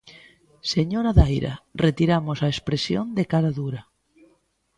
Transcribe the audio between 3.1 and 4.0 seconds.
de cara dura.